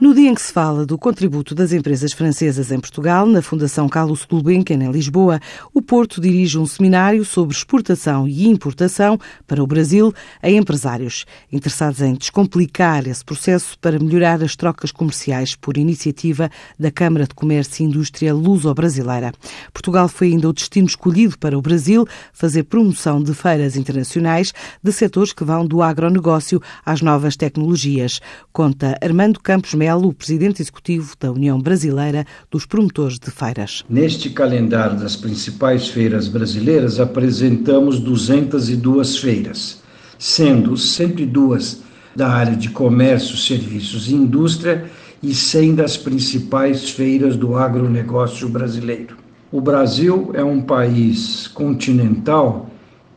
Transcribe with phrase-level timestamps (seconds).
[0.00, 3.88] No dia em que se fala do contributo das empresas francesas em Portugal, na Fundação
[3.88, 5.40] Carlos Gulbenkian, em Lisboa,
[5.74, 12.00] o Porto dirige um seminário sobre exportação e importação para o Brasil a empresários interessados
[12.00, 17.82] em descomplicar esse processo para melhorar as trocas comerciais por iniciativa da Câmara de Comércio
[17.82, 19.32] e Indústria Luso-Brasileira.
[19.72, 24.92] Portugal foi ainda o destino escolhido para o Brasil fazer promoção de feiras internacionais de
[24.92, 28.20] setores que vão do agronegócio às novas tecnologias,
[28.52, 33.86] conta Armando Campos Melo Melo, presidente executivo da União Brasileira dos Promotores de Feiras.
[33.88, 39.80] Neste calendário das principais feiras brasileiras, apresentamos 202 feiras,
[40.18, 41.80] sendo 102
[42.14, 44.84] da área de comércio, serviços e indústria
[45.22, 49.16] e 100 das principais feiras do agronegócio brasileiro.
[49.50, 52.68] O Brasil é um país continental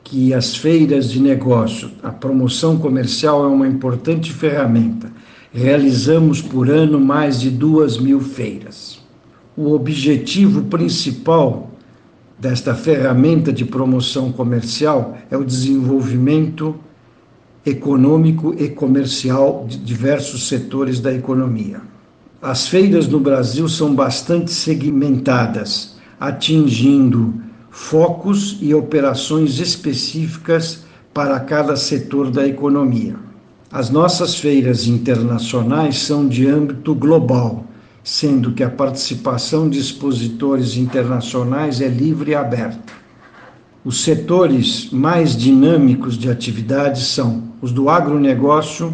[0.06, 5.12] que as feiras de negócio, a promoção comercial é uma importante ferramenta
[5.54, 9.00] realizamos por ano mais de duas mil feiras.
[9.56, 11.72] O objetivo principal
[12.40, 16.76] desta ferramenta de promoção comercial é o desenvolvimento
[17.66, 21.82] econômico e comercial de diversos setores da economia.
[22.42, 27.36] As feiras no Brasil são bastante segmentadas, atingindo
[27.70, 33.31] focos e operações específicas para cada setor da economia.
[33.74, 37.66] As nossas feiras internacionais são de âmbito global,
[38.04, 42.92] sendo que a participação de expositores internacionais é livre e aberta.
[43.86, 48.94] Os setores mais dinâmicos de atividade são os do agronegócio,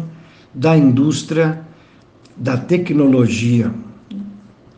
[0.54, 1.60] da indústria,
[2.36, 3.74] da tecnologia.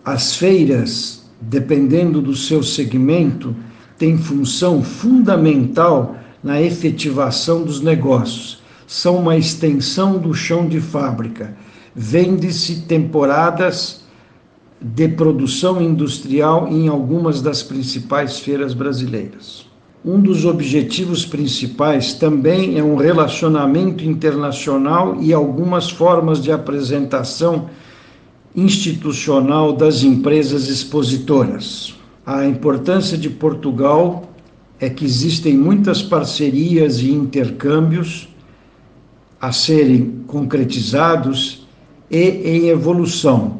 [0.02, 3.54] As feiras, dependendo do seu segmento,
[3.98, 8.59] têm função fundamental na efetivação dos negócios
[8.90, 11.56] são uma extensão do chão de fábrica.
[11.94, 14.00] Vende-se temporadas
[14.80, 19.64] de produção industrial em algumas das principais feiras brasileiras.
[20.04, 27.70] Um dos objetivos principais também é um relacionamento internacional e algumas formas de apresentação
[28.56, 31.94] institucional das empresas expositoras.
[32.26, 34.24] A importância de Portugal
[34.80, 38.29] é que existem muitas parcerias e intercâmbios
[39.40, 41.66] a serem concretizados
[42.10, 43.56] e em evolução,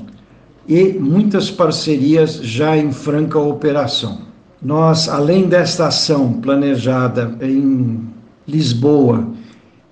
[0.69, 4.23] e muitas parcerias já em franca operação.
[4.63, 8.01] Nós, além desta ação planejada em
[8.47, 9.27] Lisboa,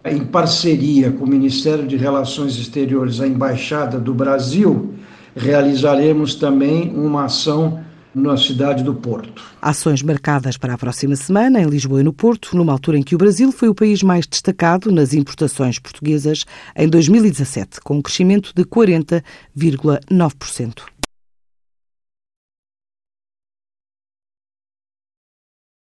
[0.04, 4.94] em parceria com o Ministério de Relações Exteriores, a Embaixada do Brasil,
[5.34, 7.80] realizaremos também uma ação
[8.14, 9.42] na cidade do Porto.
[9.60, 13.14] Ações marcadas para a próxima semana em Lisboa e no Porto, numa altura em que
[13.14, 16.44] o Brasil foi o país mais destacado nas importações portuguesas
[16.76, 20.97] em 2017, com um crescimento de 40,9%.